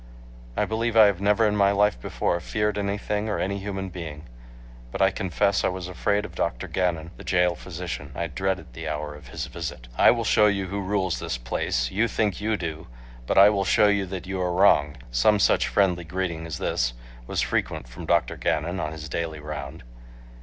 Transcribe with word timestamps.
I 0.57 0.65
believe 0.65 0.97
I 0.97 1.05
have 1.05 1.21
never 1.21 1.45
in 1.47 1.55
my 1.55 1.69
life 1.71 2.01
before 2.01 2.39
feared 2.39 2.79
anything 2.79 3.29
or 3.29 3.37
any 3.37 3.59
human 3.59 3.89
being. 3.89 4.23
But 4.91 4.99
I 4.99 5.11
confess 5.11 5.63
I 5.63 5.67
was 5.67 5.87
afraid 5.87 6.25
of 6.25 6.33
Dr. 6.33 6.67
Gannon, 6.67 7.11
the 7.17 7.23
jail 7.23 7.53
physician. 7.53 8.11
I 8.15 8.25
dreaded 8.25 8.73
the 8.73 8.87
hour 8.87 9.13
of 9.13 9.27
his 9.27 9.45
visit. 9.45 9.87
"I 9.99 10.09
will 10.09 10.23
show 10.23 10.47
you 10.47 10.65
who 10.65 10.81
rules 10.81 11.19
this 11.19 11.37
place. 11.37 11.91
You 11.91 12.07
think 12.07 12.41
you 12.41 12.57
do. 12.57 12.87
But 13.27 13.37
I 13.37 13.51
will 13.51 13.63
show 13.63 13.89
you 13.89 14.07
that 14.07 14.25
you 14.25 14.41
are 14.41 14.51
wrong." 14.51 14.97
Some 15.11 15.37
such 15.37 15.67
friendly 15.67 16.03
greeting 16.03 16.47
as 16.47 16.57
this 16.57 16.93
was 17.27 17.41
frequent 17.41 17.87
from 17.87 18.07
Dr. 18.07 18.37
Gannon 18.37 18.79
on 18.79 18.93
his 18.93 19.07
daily 19.07 19.39
round. 19.39 19.83